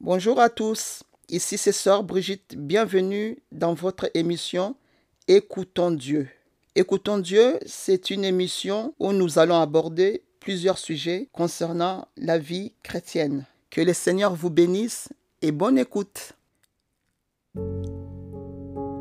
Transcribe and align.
Bonjour 0.00 0.40
à 0.40 0.50
tous, 0.50 1.02
ici 1.28 1.56
c'est 1.56 1.72
Sœur 1.72 2.02
Brigitte, 2.02 2.56
bienvenue 2.58 3.38
dans 3.52 3.74
votre 3.74 4.10
émission 4.14 4.76
Écoutons 5.28 5.92
Dieu. 5.92 6.28
Écoutons 6.74 7.18
Dieu, 7.18 7.58
c'est 7.64 8.10
une 8.10 8.24
émission 8.24 8.92
où 8.98 9.12
nous 9.12 9.38
allons 9.38 9.58
aborder 9.58 10.24
plusieurs 10.40 10.78
sujets 10.78 11.28
concernant 11.32 12.08
la 12.16 12.38
vie 12.38 12.74
chrétienne. 12.82 13.46
Que 13.70 13.80
le 13.80 13.94
Seigneur 13.94 14.34
vous 14.34 14.50
bénisse 14.50 15.08
et 15.40 15.52
bonne 15.52 15.78
écoute. 15.78 16.32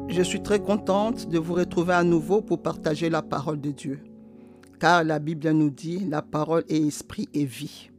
Je 0.08 0.22
suis 0.22 0.44
très 0.44 0.62
contente 0.62 1.28
de 1.28 1.40
vous 1.40 1.56
retrouver 1.56 1.96
à 1.96 2.04
nouveau 2.04 2.42
pour 2.42 2.62
partager 2.62 3.10
la 3.10 3.24
parole 3.24 3.60
de 3.60 3.72
Dieu. 3.72 4.00
Car 4.80 5.04
la 5.04 5.20
Bible 5.20 5.50
nous 5.52 5.72
dit, 5.72 6.00
la 6.08 6.22
parole 6.22 6.64
est 6.70 6.86
esprit 6.86 7.28
et 7.34 7.46
vie. 7.46 7.90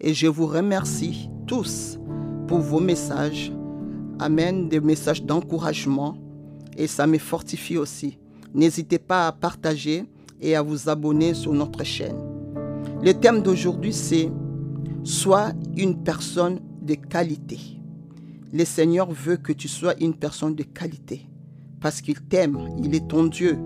Et 0.00 0.14
je 0.14 0.26
vous 0.26 0.46
remercie 0.46 1.30
tous 1.46 1.98
vos 2.58 2.80
messages. 2.80 3.52
Amen, 4.18 4.68
des 4.68 4.80
messages 4.80 5.22
d'encouragement. 5.22 6.16
Et 6.76 6.86
ça 6.86 7.06
me 7.06 7.18
fortifie 7.18 7.76
aussi. 7.76 8.18
N'hésitez 8.54 8.98
pas 8.98 9.26
à 9.26 9.32
partager 9.32 10.04
et 10.40 10.56
à 10.56 10.62
vous 10.62 10.88
abonner 10.88 11.34
sur 11.34 11.52
notre 11.52 11.84
chaîne. 11.84 12.16
Le 13.02 13.12
thème 13.12 13.42
d'aujourd'hui, 13.42 13.92
c'est 13.92 14.30
Sois 15.04 15.50
une 15.76 16.04
personne 16.04 16.60
de 16.80 16.94
qualité. 16.94 17.58
Le 18.52 18.64
Seigneur 18.64 19.10
veut 19.10 19.36
que 19.36 19.52
tu 19.52 19.66
sois 19.66 19.94
une 20.00 20.14
personne 20.14 20.54
de 20.54 20.62
qualité 20.62 21.26
parce 21.80 22.00
qu'il 22.00 22.20
t'aime, 22.20 22.58
il 22.82 22.94
est 22.94 23.08
ton 23.08 23.24
Dieu. 23.24 23.58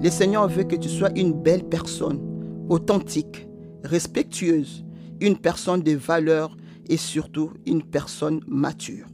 Le 0.00 0.08
Seigneur 0.10 0.46
veut 0.48 0.62
que 0.62 0.76
tu 0.76 0.88
sois 0.88 1.10
une 1.16 1.32
belle 1.32 1.64
personne, 1.64 2.20
authentique, 2.68 3.48
respectueuse, 3.82 4.84
une 5.20 5.36
personne 5.36 5.82
de 5.82 5.96
valeur 5.96 6.56
et 6.88 6.96
surtout 6.96 7.52
une 7.66 7.82
personne 7.82 8.40
mature. 8.46 9.06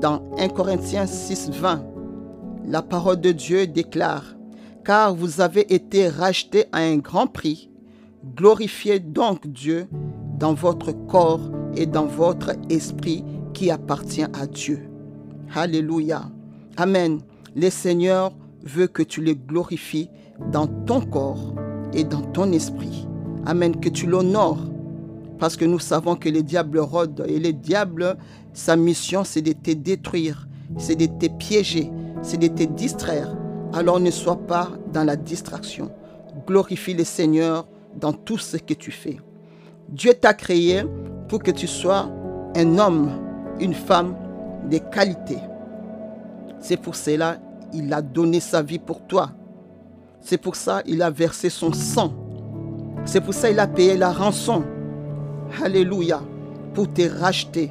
Dans 0.00 0.22
1 0.38 0.48
Corinthiens 0.48 1.06
6, 1.06 1.50
20, 1.50 1.84
la 2.66 2.82
parole 2.82 3.20
de 3.20 3.32
Dieu 3.32 3.66
déclare, 3.66 4.36
Car 4.84 5.14
vous 5.14 5.40
avez 5.40 5.74
été 5.74 6.08
rachetés 6.08 6.66
à 6.70 6.78
un 6.78 6.98
grand 6.98 7.26
prix, 7.26 7.70
glorifiez 8.36 9.00
donc 9.00 9.46
Dieu 9.46 9.88
dans 10.38 10.54
votre 10.54 10.92
corps 10.92 11.50
et 11.74 11.86
dans 11.86 12.06
votre 12.06 12.52
esprit 12.70 13.24
qui 13.52 13.70
appartient 13.70 14.22
à 14.22 14.46
Dieu. 14.46 14.88
Alléluia. 15.54 16.30
Amen. 16.76 17.20
Le 17.54 17.70
Seigneur 17.70 18.32
veut 18.62 18.86
que 18.86 19.02
tu 19.02 19.22
le 19.22 19.34
glorifies 19.34 20.10
dans 20.52 20.66
ton 20.66 21.00
corps 21.00 21.54
et 21.92 22.04
dans 22.04 22.20
ton 22.20 22.52
esprit. 22.52 23.08
Amen. 23.46 23.80
Que 23.80 23.88
tu 23.88 24.06
l'honores. 24.06 24.75
Parce 25.38 25.56
que 25.56 25.64
nous 25.64 25.78
savons 25.78 26.16
que 26.16 26.28
le 26.28 26.42
diable 26.42 26.78
rôde 26.78 27.24
et 27.28 27.38
le 27.38 27.52
diable, 27.52 28.16
sa 28.52 28.76
mission, 28.76 29.24
c'est 29.24 29.42
de 29.42 29.52
te 29.52 29.72
détruire, 29.72 30.48
c'est 30.78 30.96
de 30.96 31.06
te 31.06 31.26
piéger, 31.26 31.90
c'est 32.22 32.38
de 32.38 32.48
te 32.48 32.62
distraire. 32.62 33.36
Alors 33.72 34.00
ne 34.00 34.10
sois 34.10 34.36
pas 34.36 34.70
dans 34.92 35.04
la 35.04 35.16
distraction. 35.16 35.90
Glorifie 36.46 36.94
le 36.94 37.04
Seigneur 37.04 37.66
dans 38.00 38.12
tout 38.12 38.38
ce 38.38 38.56
que 38.56 38.74
tu 38.74 38.90
fais. 38.90 39.18
Dieu 39.88 40.14
t'a 40.14 40.34
créé 40.34 40.82
pour 41.28 41.42
que 41.42 41.50
tu 41.50 41.66
sois 41.66 42.08
un 42.54 42.78
homme, 42.78 43.10
une 43.60 43.74
femme 43.74 44.16
de 44.70 44.78
qualité. 44.78 45.38
C'est 46.60 46.76
pour 46.76 46.96
cela 46.96 47.38
il 47.72 47.92
a 47.92 48.00
donné 48.00 48.40
sa 48.40 48.62
vie 48.62 48.78
pour 48.78 49.06
toi. 49.06 49.30
C'est 50.20 50.38
pour 50.38 50.56
ça 50.56 50.82
il 50.86 51.02
a 51.02 51.10
versé 51.10 51.50
son 51.50 51.72
sang. 51.72 52.12
C'est 53.04 53.20
pour 53.20 53.34
ça 53.34 53.50
il 53.50 53.60
a 53.60 53.66
payé 53.66 53.96
la 53.96 54.12
rançon. 54.12 54.64
Alléluia. 55.62 56.20
Pour 56.74 56.92
te 56.92 57.02
racheter. 57.02 57.70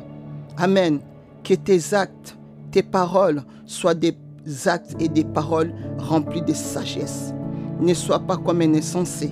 Amen. 0.58 1.00
Que 1.44 1.54
tes 1.54 1.94
actes, 1.94 2.38
tes 2.72 2.82
paroles 2.82 3.44
soient 3.66 3.94
des 3.94 4.18
actes 4.66 4.96
et 5.00 5.08
des 5.08 5.24
paroles 5.24 5.74
remplis 5.98 6.42
de 6.42 6.54
sagesse. 6.54 7.34
Ne 7.80 7.94
sois 7.94 8.20
pas 8.20 8.38
comme 8.38 8.62
un 8.62 8.74
insensé. 8.74 9.32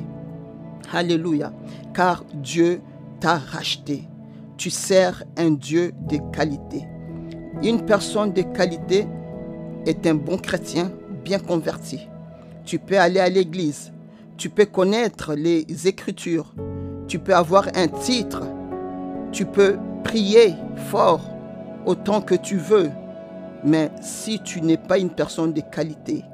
Alléluia. 0.92 1.52
Car 1.94 2.24
Dieu 2.34 2.82
t'a 3.20 3.38
racheté. 3.38 4.04
Tu 4.58 4.70
sers 4.70 5.24
un 5.38 5.52
Dieu 5.52 5.94
de 6.08 6.18
qualité. 6.32 6.86
Une 7.64 7.86
personne 7.86 8.34
de 8.34 8.42
qualité 8.42 9.08
est 9.86 10.06
un 10.06 10.16
bon 10.16 10.38
chrétien 10.38 10.92
bien 11.24 11.40
converti. 11.40 12.00
Tu 12.66 12.78
peux 12.80 13.00
aller 13.00 13.20
à 13.20 13.30
l'église. 13.30 13.92
Tu 14.38 14.50
peux 14.50 14.66
connaître 14.66 15.34
les 15.34 15.66
écritures. 15.88 16.54
Tu 17.14 17.20
peux 17.20 17.36
avoir 17.36 17.68
un 17.76 17.90
titre. 17.90 18.42
Tu 19.32 19.46
peux 19.46 19.78
prier 20.04 20.56
fort 20.88 21.22
autant 21.86 22.22
que 22.22 22.34
tu 22.34 22.58
veux. 22.58 22.90
Mais 23.64 23.92
si 24.02 24.40
tu 24.40 24.62
n'es 24.62 24.78
pas 24.78 24.98
une 24.98 25.12
personne 25.12 25.54
de 25.54 25.62
qualité, 25.62 26.26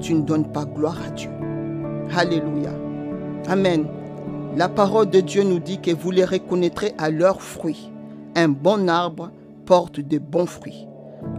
tu 0.00 0.14
ne 0.14 0.22
donnes 0.22 0.50
pas 0.50 0.64
gloire 0.64 0.96
à 1.06 1.10
Dieu. 1.10 1.28
Alléluia. 2.16 2.70
Amen. 3.46 3.84
La 4.56 4.70
parole 4.70 5.10
de 5.10 5.20
Dieu 5.20 5.42
nous 5.42 5.58
dit 5.58 5.82
que 5.82 5.90
vous 5.90 6.12
les 6.12 6.24
reconnaîtrez 6.24 6.94
à 6.96 7.10
leurs 7.10 7.42
fruits. 7.42 7.92
Un 8.36 8.48
bon 8.48 8.88
arbre 8.88 9.32
porte 9.66 10.00
de 10.00 10.16
bons 10.16 10.46
fruits 10.46 10.88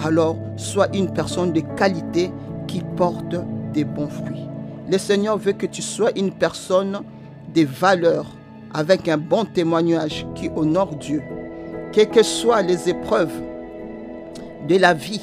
alors 0.04 0.38
sois 0.56 0.96
une 0.96 1.12
personne 1.12 1.52
de 1.52 1.62
qualité 1.62 2.30
qui 2.68 2.84
porte 2.96 3.38
des 3.74 3.86
bons 3.86 4.08
fruits. 4.08 4.48
Le 4.88 5.00
Seigneur 5.00 5.36
veut 5.36 5.54
que 5.54 5.66
tu 5.66 5.82
sois 5.82 6.12
une 6.16 6.32
personne 6.32 7.02
de 7.56 7.66
valeur 7.66 8.35
avec 8.76 9.08
un 9.08 9.18
bon 9.18 9.46
témoignage 9.46 10.28
qui 10.36 10.50
honore 10.54 10.96
Dieu. 10.98 11.24
Quelles 11.94 12.10
que 12.10 12.24
soient 12.24 12.62
les 12.62 12.90
épreuves 12.90 13.42
de 14.68 14.76
la 14.76 14.94
vie, 14.94 15.22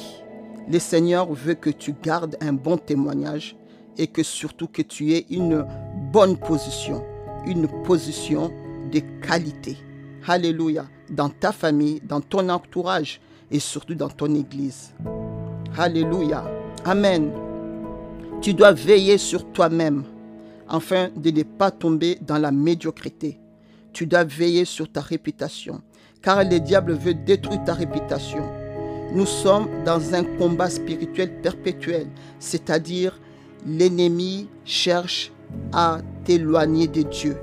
le 0.67 0.79
Seigneur 0.79 1.31
veut 1.31 1.53
que 1.53 1.69
tu 1.69 1.93
gardes 2.01 2.35
un 2.41 2.53
bon 2.53 2.77
témoignage 2.77 3.55
et 3.99 4.07
que 4.07 4.23
surtout 4.23 4.67
que 4.67 4.81
tu 4.81 5.13
aies 5.13 5.27
une 5.29 5.67
bonne 6.11 6.35
position, 6.35 7.03
une 7.45 7.67
position 7.83 8.51
de 8.91 9.01
qualité. 9.21 9.77
Alléluia. 10.25 10.85
Dans 11.11 11.29
ta 11.29 11.51
famille, 11.51 12.01
dans 12.03 12.21
ton 12.21 12.49
entourage, 12.49 13.21
et 13.51 13.59
surtout 13.59 13.93
dans 13.93 14.09
ton 14.09 14.33
église. 14.33 14.95
Alléluia. 15.77 16.43
Amen. 16.85 17.31
Tu 18.41 18.55
dois 18.55 18.71
veiller 18.71 19.19
sur 19.19 19.45
toi-même 19.51 20.05
afin 20.67 21.09
de 21.15 21.29
ne 21.29 21.43
pas 21.43 21.69
tomber 21.69 22.17
dans 22.19 22.39
la 22.39 22.51
médiocrité. 22.51 23.37
Tu 23.93 24.05
dois 24.07 24.23
veiller 24.23 24.65
sur 24.65 24.91
ta 24.91 25.01
réputation 25.01 25.81
car 26.23 26.43
le 26.43 26.59
diable 26.59 26.93
veut 26.93 27.13
détruire 27.13 27.63
ta 27.65 27.73
réputation. 27.73 28.43
Nous 29.13 29.27
sommes 29.27 29.67
dans 29.85 30.15
un 30.15 30.23
combat 30.23 30.69
spirituel 30.69 31.41
perpétuel, 31.41 32.07
c'est-à-dire 32.39 33.19
l'ennemi 33.67 34.49
cherche 34.65 35.31
à 35.71 35.99
t'éloigner 36.23 36.87
de 36.87 37.03
Dieu. 37.03 37.37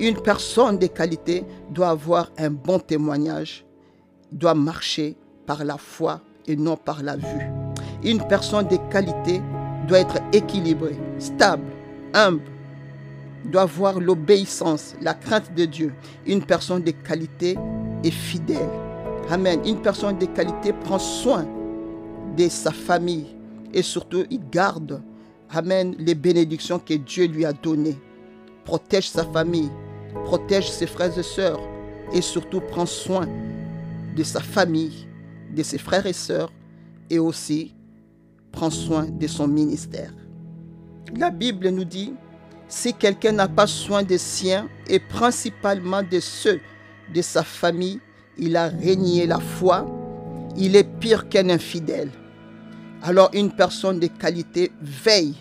Une 0.00 0.16
personne 0.16 0.78
de 0.78 0.86
qualité 0.86 1.44
doit 1.70 1.90
avoir 1.90 2.30
un 2.38 2.50
bon 2.50 2.78
témoignage 2.78 3.64
doit 4.30 4.54
marcher 4.54 5.16
par 5.44 5.64
la 5.64 5.76
foi 5.76 6.20
et 6.46 6.56
non 6.56 6.76
par 6.76 7.02
la 7.02 7.16
vue. 7.16 7.50
Une 8.02 8.26
personne 8.26 8.66
de 8.68 8.78
qualité 8.90 9.42
doit 9.86 9.98
être 10.00 10.18
équilibrée, 10.32 10.98
stable, 11.18 11.66
humble, 12.14 12.42
doit 13.44 13.62
avoir 13.62 14.00
l'obéissance, 14.00 14.94
la 15.00 15.14
crainte 15.14 15.54
de 15.54 15.64
Dieu. 15.64 15.92
Une 16.26 16.44
personne 16.44 16.82
de 16.82 16.90
qualité 16.90 17.56
est 18.04 18.10
fidèle. 18.10 18.68
Amen. 19.30 19.60
Une 19.64 19.80
personne 19.80 20.18
de 20.18 20.26
qualité 20.26 20.72
prend 20.72 20.98
soin 20.98 21.46
de 22.36 22.48
sa 22.48 22.70
famille 22.70 23.26
et 23.72 23.82
surtout 23.82 24.24
il 24.30 24.40
garde, 24.50 25.02
Amen, 25.50 25.94
les 25.98 26.14
bénédictions 26.14 26.78
que 26.78 26.94
Dieu 26.94 27.26
lui 27.26 27.44
a 27.44 27.52
données. 27.52 27.98
Protège 28.64 29.10
sa 29.10 29.24
famille, 29.24 29.70
protège 30.24 30.70
ses 30.70 30.86
frères 30.86 31.16
et 31.18 31.22
sœurs 31.22 31.60
et 32.14 32.22
surtout 32.22 32.60
prend 32.60 32.86
soin 32.86 33.26
de 34.16 34.22
sa 34.22 34.40
famille, 34.40 35.06
de 35.54 35.62
ses 35.62 35.78
frères 35.78 36.06
et 36.06 36.14
sœurs 36.14 36.50
et 37.10 37.18
aussi 37.18 37.74
prend 38.50 38.70
soin 38.70 39.04
de 39.04 39.26
son 39.26 39.46
ministère. 39.46 40.12
La 41.16 41.30
Bible 41.30 41.68
nous 41.68 41.84
dit, 41.84 42.14
si 42.72 42.94
quelqu'un 42.94 43.32
n'a 43.32 43.48
pas 43.48 43.66
soin 43.66 44.02
des 44.02 44.16
siens 44.16 44.66
et 44.88 44.98
principalement 44.98 46.02
de 46.02 46.20
ceux 46.20 46.58
de 47.14 47.20
sa 47.20 47.42
famille, 47.42 48.00
il 48.38 48.56
a 48.56 48.68
régné 48.68 49.26
la 49.26 49.40
foi, 49.40 49.86
il 50.56 50.74
est 50.74 50.88
pire 50.98 51.28
qu'un 51.28 51.50
infidèle. 51.50 52.08
Alors 53.02 53.28
une 53.34 53.52
personne 53.52 54.00
de 54.00 54.06
qualité 54.06 54.72
veille. 54.80 55.36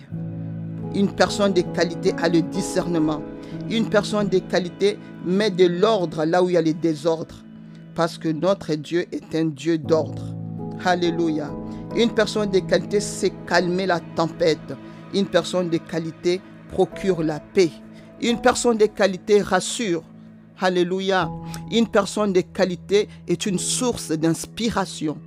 Une 0.93 1.15
personne 1.15 1.53
de 1.53 1.61
qualité 1.61 2.13
a 2.21 2.27
le 2.27 2.41
discernement. 2.41 3.21
Une 3.69 3.89
personne 3.89 4.27
de 4.27 4.39
qualité 4.39 4.99
met 5.25 5.51
de 5.51 5.67
l'ordre 5.67 6.25
là 6.25 6.43
où 6.43 6.49
il 6.49 6.55
y 6.55 6.57
a 6.57 6.61
le 6.61 6.73
désordre 6.73 7.35
parce 7.95 8.17
que 8.17 8.27
notre 8.27 8.75
Dieu 8.75 9.05
est 9.13 9.33
un 9.35 9.45
Dieu 9.45 9.77
d'ordre. 9.77 10.35
Alléluia. 10.83 11.49
Une 11.95 12.13
personne 12.13 12.51
de 12.51 12.59
qualité 12.59 12.99
sait 12.99 13.31
calmer 13.47 13.85
la 13.85 14.01
tempête. 14.17 14.75
Une 15.13 15.27
personne 15.27 15.69
de 15.69 15.77
qualité 15.77 16.41
procure 16.71 17.21
la 17.21 17.39
paix. 17.39 17.71
Une 18.21 18.41
personne 18.41 18.77
de 18.77 18.85
qualité 18.85 19.41
rassure. 19.41 20.03
Alléluia. 20.59 21.29
Une 21.71 21.87
personne 21.87 22.33
de 22.33 22.41
qualité 22.41 23.09
est 23.27 23.45
une 23.45 23.59
source 23.59 24.11
d'inspiration. 24.11 25.17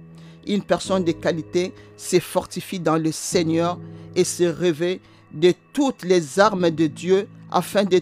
Une 0.47 0.63
personne 0.63 1.05
de 1.05 1.13
qualité 1.13 1.73
se 1.97 2.21
fortifie 2.21 2.81
dans 2.81 2.97
le 2.97 3.13
Seigneur 3.13 3.79
et 4.15 4.25
se 4.25 4.45
réveille 4.45 5.01
de 5.33 5.53
toutes 5.73 6.05
les 6.05 6.39
armes 6.39 6.71
de 6.71 6.87
Dieu 6.87 7.29
afin 7.51 7.85
de, 7.85 8.01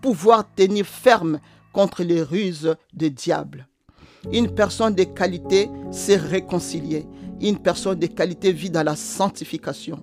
pouvoir 0.00 0.44
tenir 0.54 0.86
ferme 0.86 1.40
contre 1.72 2.02
les 2.02 2.22
ruses 2.22 2.76
du 2.94 3.10
diable. 3.10 3.66
Une 4.32 4.54
personne 4.54 4.94
de 4.94 5.04
qualité 5.04 5.68
s'est 5.90 6.16
réconciliée. 6.16 7.06
Une 7.40 7.58
personne 7.58 7.98
de 7.98 8.06
qualité 8.06 8.52
vit 8.52 8.70
dans 8.70 8.82
la 8.82 8.96
sanctification. 8.96 10.02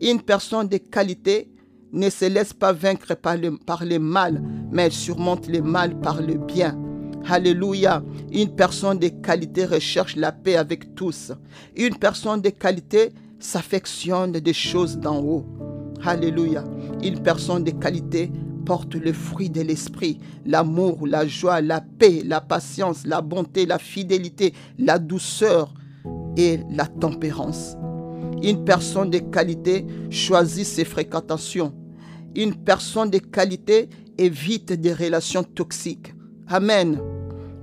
Une 0.00 0.22
personne 0.22 0.68
de 0.68 0.78
qualité 0.78 1.48
ne 1.92 2.10
se 2.10 2.26
laisse 2.26 2.52
pas 2.52 2.72
vaincre 2.72 3.14
par 3.14 3.36
le, 3.36 3.56
par 3.56 3.82
mal, 4.00 4.42
mais 4.70 4.84
elle 4.84 4.92
surmonte 4.92 5.48
le 5.48 5.62
mal 5.62 5.98
par 6.00 6.20
le 6.20 6.34
bien. 6.34 6.78
Alléluia. 7.26 8.02
Une 8.32 8.54
personne 8.54 8.98
de 8.98 9.08
qualité 9.08 9.66
recherche 9.66 10.16
la 10.16 10.32
paix 10.32 10.56
avec 10.56 10.94
tous. 10.94 11.32
Une 11.76 11.96
personne 11.96 12.40
de 12.40 12.50
qualité 12.50 13.12
s'affectionne 13.38 14.32
des 14.32 14.52
choses 14.52 14.98
d'en 14.98 15.20
haut. 15.20 15.46
Alléluia. 16.04 16.64
Une 17.02 17.22
personne 17.22 17.64
de 17.64 17.70
qualité 17.70 18.30
porte 18.64 18.94
le 18.94 19.12
fruit 19.12 19.50
de 19.50 19.62
l'esprit, 19.62 20.18
l'amour, 20.44 21.06
la 21.06 21.26
joie, 21.26 21.60
la 21.60 21.80
paix, 21.80 22.22
la 22.24 22.40
patience, 22.40 23.06
la 23.06 23.20
bonté, 23.20 23.66
la 23.66 23.78
fidélité, 23.78 24.52
la 24.78 24.98
douceur 24.98 25.72
et 26.36 26.60
la 26.70 26.86
tempérance. 26.86 27.76
Une 28.42 28.64
personne 28.64 29.10
de 29.10 29.18
qualité 29.18 29.86
choisit 30.10 30.66
ses 30.66 30.84
fréquentations. 30.84 31.72
Une 32.38 32.54
personne 32.54 33.10
de 33.10 33.18
qualité 33.18 33.88
évite 34.16 34.72
des 34.72 34.92
relations 34.92 35.42
toxiques. 35.42 36.14
Amen. 36.46 37.00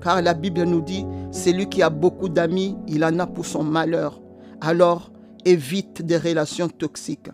Car 0.02 0.22
la 0.22 0.34
Bible 0.34 0.64
nous 0.64 0.82
dit, 0.82 1.06
celui 1.32 1.70
qui 1.70 1.82
a 1.82 1.90
beaucoup 1.90 2.28
d'amis, 2.28 2.76
il 2.86 3.06
en 3.06 3.18
a 3.20 3.26
pour 3.26 3.46
son 3.46 3.64
malheur. 3.64 4.22
Alors, 4.60 5.14
évite 5.46 6.02
des 6.02 6.18
relations 6.18 6.68
toxiques. 6.68 7.30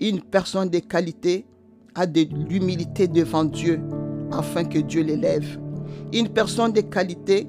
Une 0.00 0.20
personne 0.20 0.68
de 0.68 0.80
qualité 0.80 1.46
a 1.94 2.08
de 2.08 2.26
l'humilité 2.48 3.06
devant 3.06 3.44
Dieu 3.44 3.80
afin 4.32 4.64
que 4.64 4.80
Dieu 4.80 5.04
l'élève. 5.04 5.60
Une 6.12 6.28
personne 6.28 6.72
de 6.72 6.80
qualité 6.80 7.46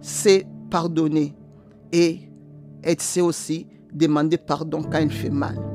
sait 0.00 0.46
pardonner 0.70 1.34
et 1.90 2.20
elle 2.84 3.00
sait 3.00 3.22
aussi 3.22 3.66
demander 3.92 4.36
pardon 4.36 4.84
quand 4.84 4.98
elle 4.98 5.10
fait 5.10 5.30
mal. 5.30 5.73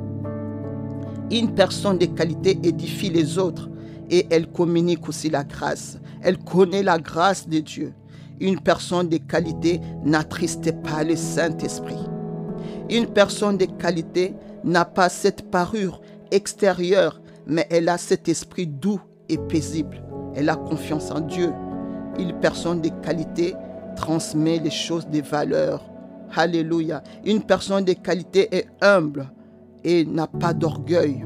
Une 1.32 1.54
personne 1.54 1.98
de 1.98 2.06
qualité 2.06 2.58
édifie 2.64 3.10
les 3.10 3.38
autres 3.38 3.70
et 4.10 4.26
elle 4.32 4.48
communique 4.48 5.08
aussi 5.08 5.30
la 5.30 5.44
grâce. 5.44 6.00
Elle 6.22 6.38
connaît 6.40 6.84
la 6.84 6.98
grâce 6.98 7.48
de 7.48 7.60
Dieu. 7.60 7.94
Une 8.40 8.60
personne 8.60 9.10
de 9.10 9.18
qualité 9.18 9.80
n'attriste 10.04 10.72
pas 10.82 11.04
le 11.04 11.16
Saint-Esprit. 11.16 12.08
Une 12.90 13.08
personne 13.08 13.58
de 13.58 13.66
qualité 13.66 14.34
n'a 14.64 14.86
pas 14.86 15.10
cette 15.10 15.52
parure 15.52 16.02
extérieure, 16.32 17.22
mais 17.46 17.68
elle 17.70 17.90
a 17.90 17.98
cet 17.98 18.28
esprit 18.28 18.66
doux 18.66 19.02
et 19.28 19.38
paisible. 19.38 20.02
Elle 20.36 20.50
a 20.50 20.56
confiance 20.56 21.12
en 21.12 21.20
Dieu. 21.20 21.52
Une 22.18 22.34
personne 22.40 22.82
de 22.82 22.90
qualité 23.04 23.54
transmet 23.96 24.60
les 24.60 24.72
choses 24.72 25.08
des 25.08 25.22
valeurs 25.22 25.84
Alléluia. 26.36 27.02
Une 27.26 27.42
personne 27.42 27.86
de 27.86 27.94
qualité 27.94 28.56
est 28.56 28.68
humble 28.82 29.32
et 29.84 30.06
n'a 30.06 30.28
pas 30.28 30.54
d'orgueil. 30.54 31.26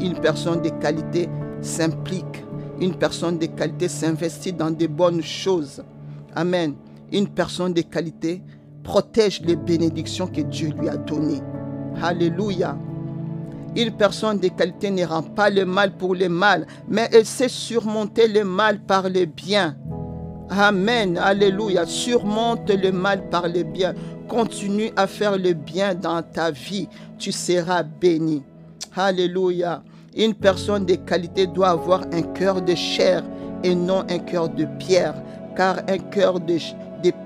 Une 0.00 0.14
personne 0.14 0.62
de 0.62 0.68
qualité 0.68 1.28
s'implique. 1.60 2.44
Une 2.80 2.94
personne 2.94 3.38
de 3.38 3.46
qualité 3.46 3.88
s'investit 3.88 4.52
dans 4.52 4.70
des 4.70 4.88
bonnes 4.88 5.22
choses. 5.22 5.82
Amen. 6.34 6.74
Une 7.12 7.28
personne 7.28 7.72
de 7.72 7.82
qualité 7.82 8.42
protège 8.82 9.42
les 9.42 9.56
bénédictions 9.56 10.26
que 10.26 10.40
Dieu 10.40 10.70
lui 10.78 10.88
a 10.88 10.96
données. 10.96 11.40
Alléluia. 12.02 12.76
Une 13.76 13.92
personne 13.92 14.38
de 14.38 14.48
qualité 14.48 14.90
ne 14.90 15.04
rend 15.04 15.22
pas 15.22 15.48
le 15.48 15.64
mal 15.64 15.96
pour 15.96 16.14
le 16.14 16.28
mal, 16.28 16.66
mais 16.88 17.08
elle 17.12 17.24
sait 17.24 17.48
surmonter 17.48 18.28
le 18.28 18.44
mal 18.44 18.80
par 18.80 19.08
le 19.08 19.24
bien. 19.24 19.76
Amen. 20.50 21.16
Alléluia. 21.16 21.86
Surmonte 21.86 22.70
le 22.70 22.90
mal 22.92 23.28
par 23.30 23.48
le 23.48 23.62
bien. 23.62 23.94
Continue 24.32 24.90
à 24.96 25.06
faire 25.06 25.36
le 25.36 25.52
bien 25.52 25.94
dans 25.94 26.22
ta 26.22 26.50
vie. 26.50 26.88
Tu 27.18 27.30
seras 27.30 27.82
béni. 27.82 28.42
Alléluia. 28.96 29.82
Une 30.16 30.32
personne 30.32 30.86
de 30.86 30.94
qualité 30.94 31.46
doit 31.46 31.68
avoir 31.68 32.04
un 32.14 32.22
cœur 32.22 32.62
de 32.62 32.74
chair 32.74 33.22
et 33.62 33.74
non 33.74 34.06
un 34.08 34.18
cœur 34.20 34.48
de 34.48 34.64
pierre. 34.78 35.16
Car 35.54 35.80
un 35.86 35.98
cœur 35.98 36.40
de, 36.40 36.56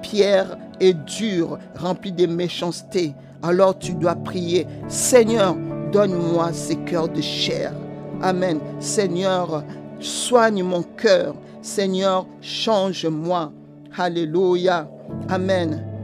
pierre 0.03 0.58
est 0.81 0.94
dur, 0.94 1.61
rempli 1.79 2.11
de 2.11 2.26
méchanceté. 2.26 3.14
Alors 3.41 3.79
tu 3.79 3.94
dois 3.94 4.17
prier, 4.17 4.67
Seigneur, 4.88 5.55
donne-moi 5.93 6.52
ce 6.52 6.73
cœur 6.73 7.09
de 7.09 7.20
chair. 7.20 7.73
Amen. 8.20 8.59
Seigneur, 8.81 9.62
soigne 10.00 10.64
mon 10.64 10.82
cœur. 10.82 11.37
Seigneur, 11.62 12.26
change-moi. 12.41 13.52
Alléluia. 13.97 14.91
Amen. 15.29 15.95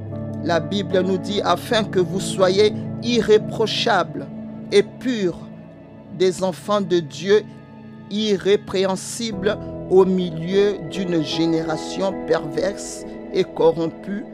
La 0.45 0.59
Bible 0.59 1.01
nous 1.03 1.19
dit 1.19 1.41
afin 1.43 1.85
que 1.85 2.01
vous 2.01 2.21
soyez 2.21 2.73
irréprochables 3.03 4.27
et 4.73 4.83
purs, 4.83 5.39
des 6.19 6.43
enfants 6.43 6.81
de 6.81 6.99
Dieu 6.99 7.43
irrépréhensibles 8.11 9.57
au 9.91 10.05
milieu 10.05 10.79
d'une 10.91 11.23
génération 11.23 12.13
perverse 12.27 13.05
et 13.33 13.45
corrompue, 13.45 14.25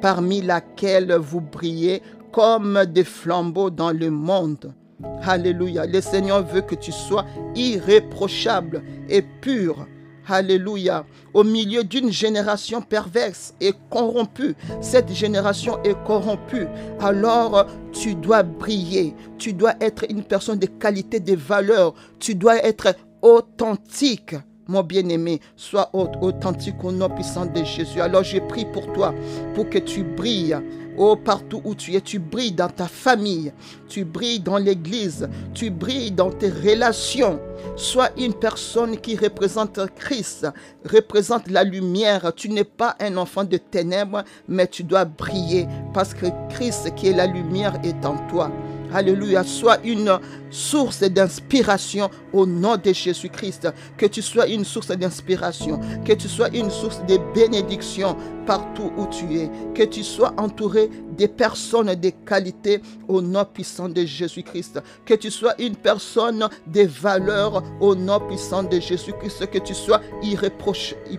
parmi 0.00 0.42
laquelle 0.42 1.12
vous 1.14 1.40
brillez 1.40 2.02
comme 2.32 2.84
des 2.86 3.04
flambeaux 3.04 3.70
dans 3.70 3.92
le 3.92 4.10
monde. 4.10 4.74
Alléluia. 5.22 5.86
Le 5.86 6.00
Seigneur 6.00 6.44
veut 6.44 6.62
que 6.62 6.74
tu 6.74 6.90
sois 6.90 7.24
irréprochable 7.54 8.82
et 9.08 9.22
pur 9.22 9.86
Alléluia. 10.28 11.04
Au 11.34 11.44
milieu 11.44 11.82
d'une 11.82 12.12
génération 12.12 12.80
perverse 12.80 13.54
et 13.60 13.72
corrompue, 13.90 14.54
cette 14.80 15.12
génération 15.12 15.82
est 15.82 15.96
corrompue. 16.04 16.66
Alors 17.00 17.66
tu 17.92 18.14
dois 18.14 18.42
briller. 18.42 19.14
Tu 19.38 19.52
dois 19.52 19.74
être 19.80 20.04
une 20.08 20.22
personne 20.22 20.58
de 20.58 20.66
qualité, 20.66 21.20
de 21.20 21.34
valeur. 21.34 21.94
Tu 22.18 22.34
dois 22.34 22.56
être 22.64 22.94
authentique. 23.20 24.34
Mon 24.68 24.84
bien-aimé, 24.84 25.40
sois 25.56 25.90
authentique 25.92 26.84
au 26.84 26.92
nom 26.92 27.08
puissant 27.08 27.46
de 27.46 27.64
Jésus. 27.64 28.00
Alors 28.00 28.22
je 28.22 28.38
prie 28.38 28.64
pour 28.64 28.92
toi, 28.92 29.12
pour 29.54 29.68
que 29.68 29.78
tu 29.78 30.04
brilles 30.04 30.56
Oh, 30.98 31.16
partout 31.16 31.62
où 31.64 31.74
tu 31.74 31.94
es, 31.94 32.00
tu 32.02 32.18
brilles 32.18 32.52
dans 32.52 32.68
ta 32.68 32.86
famille, 32.86 33.52
tu 33.88 34.04
brilles 34.04 34.40
dans 34.40 34.58
l'église, 34.58 35.28
tu 35.54 35.70
brilles 35.70 36.10
dans 36.10 36.30
tes 36.30 36.50
relations. 36.50 37.40
Sois 37.76 38.10
une 38.18 38.34
personne 38.34 38.98
qui 38.98 39.16
représente 39.16 39.80
Christ, 39.96 40.46
représente 40.84 41.48
la 41.48 41.64
lumière. 41.64 42.32
Tu 42.36 42.50
n'es 42.50 42.64
pas 42.64 42.96
un 43.00 43.16
enfant 43.16 43.44
de 43.44 43.56
ténèbres, 43.56 44.22
mais 44.48 44.66
tu 44.66 44.84
dois 44.84 45.06
briller 45.06 45.66
parce 45.94 46.12
que 46.12 46.26
Christ 46.50 46.94
qui 46.94 47.08
est 47.08 47.14
la 47.14 47.26
lumière 47.26 47.80
est 47.82 48.04
en 48.04 48.16
toi. 48.28 48.50
Alléluia, 48.94 49.42
sois 49.42 49.78
une 49.84 50.18
source 50.50 51.02
d'inspiration 51.02 52.10
au 52.34 52.44
nom 52.44 52.76
de 52.76 52.92
Jésus-Christ. 52.92 53.68
Que 53.96 54.04
tu 54.04 54.20
sois 54.20 54.48
une 54.48 54.66
source 54.66 54.88
d'inspiration, 54.88 55.80
que 56.04 56.12
tu 56.12 56.28
sois 56.28 56.50
une 56.50 56.70
source 56.70 57.00
de 57.06 57.18
bénédiction 57.34 58.16
partout 58.46 58.90
où 58.96 59.06
tu 59.06 59.38
es, 59.38 59.50
que 59.74 59.82
tu 59.82 60.02
sois 60.02 60.34
entouré 60.36 60.90
des 61.16 61.28
personnes 61.28 61.94
de 61.94 62.10
qualité 62.26 62.80
au 63.08 63.20
nom 63.20 63.44
puissant 63.44 63.88
de 63.88 64.04
Jésus-Christ, 64.04 64.80
que 65.04 65.14
tu 65.14 65.30
sois 65.30 65.54
une 65.60 65.76
personne 65.76 66.48
de 66.66 66.82
valeur 66.82 67.62
au 67.80 67.94
nom 67.94 68.20
puissant 68.20 68.62
de 68.62 68.80
Jésus-Christ, 68.80 69.50
que 69.50 69.58
tu 69.58 69.74
sois 69.74 70.00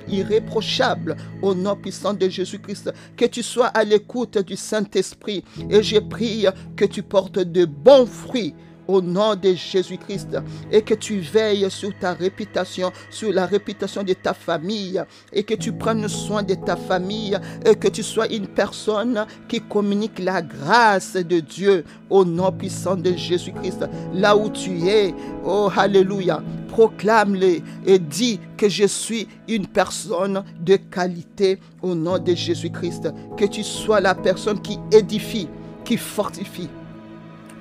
irréprochable 0.07 1.15
au 1.41 1.53
nom 1.53 1.75
puissant 1.75 2.13
de 2.13 2.27
Jésus-Christ, 2.29 2.93
que 3.15 3.25
tu 3.25 3.43
sois 3.43 3.67
à 3.67 3.83
l'écoute 3.83 4.37
du 4.39 4.55
Saint-Esprit. 4.55 5.43
Et 5.69 5.83
je 5.83 5.99
prie 5.99 6.45
que 6.75 6.85
tu 6.85 7.03
portes 7.03 7.39
de 7.39 7.65
bons 7.65 8.05
fruits 8.05 8.55
au 8.87 9.01
nom 9.01 9.35
de 9.35 9.53
Jésus-Christ 9.53 10.37
et 10.71 10.81
que 10.81 10.93
tu 10.93 11.19
veilles 11.19 11.69
sur 11.69 11.97
ta 11.97 12.13
réputation, 12.13 12.91
sur 13.09 13.31
la 13.31 13.45
réputation 13.45 14.03
de 14.03 14.13
ta 14.13 14.33
famille 14.33 15.01
et 15.31 15.43
que 15.43 15.53
tu 15.53 15.71
prennes 15.71 16.07
soin 16.07 16.43
de 16.43 16.53
ta 16.55 16.75
famille 16.75 17.37
et 17.65 17.75
que 17.75 17.87
tu 17.87 18.03
sois 18.03 18.27
une 18.31 18.47
personne 18.47 19.25
qui 19.47 19.61
communique 19.61 20.19
la 20.19 20.41
grâce 20.41 21.13
de 21.13 21.39
Dieu 21.39 21.85
au 22.09 22.25
nom 22.25 22.51
puissant 22.51 22.95
de 22.95 23.13
Jésus-Christ. 23.13 23.85
Là 24.13 24.35
où 24.35 24.49
tu 24.49 24.87
es, 24.87 25.13
oh 25.45 25.69
Alléluia, 25.75 26.41
proclame-le 26.69 27.59
et 27.85 27.99
dis 27.99 28.39
que 28.57 28.69
je 28.69 28.85
suis 28.85 29.27
une 29.47 29.67
personne 29.67 30.43
de 30.59 30.75
qualité 30.75 31.59
au 31.81 31.95
nom 31.95 32.17
de 32.17 32.33
Jésus-Christ. 32.33 33.09
Que 33.37 33.45
tu 33.45 33.63
sois 33.63 33.99
la 33.99 34.15
personne 34.15 34.61
qui 34.61 34.79
édifie, 34.91 35.47
qui 35.85 35.97
fortifie 35.97 36.69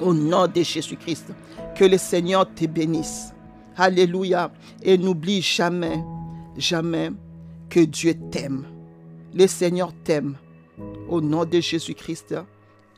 au 0.03 0.13
nom 0.13 0.47
de 0.47 0.63
Jésus-Christ. 0.63 1.33
Que 1.77 1.85
le 1.85 1.99
Seigneur 1.99 2.53
te 2.55 2.67
bénisse. 2.67 3.33
Alléluia. 3.77 4.53
Et 4.83 4.99
n'oublie 4.99 5.41
jamais, 5.43 6.03
jamais 6.57 7.11
Que 7.71 7.81
Dieu 7.81 8.15
t'aime. 8.31 8.67
Le 9.35 9.47
Seigneur 9.47 9.93
t'aime. 10.05 10.37
Au 11.09 11.21
nom 11.21 11.45
de 11.45 11.61
Jésus-Christ. 11.61 12.35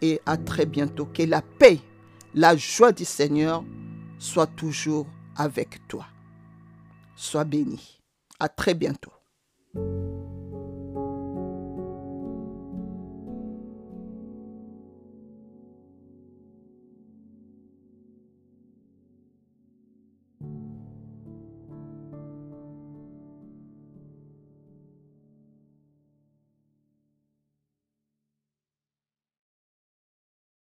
Et 0.03 0.21
à 0.27 0.37
très 0.37 0.67
bientôt. 0.67 1.07
Que 1.07 1.23
la 1.23 1.43
paix, 1.43 1.79
la 2.35 2.57
joie 2.57 2.93
du 2.93 3.05
Seigneur 3.05 3.65
soit 4.19 4.49
toujours 4.49 5.07
avec 5.37 5.87
toi. 5.89 6.07
Sois 7.17 7.45
béni. 7.45 8.01
À 8.41 8.49
très 8.49 8.75
bientôt. 8.75 9.13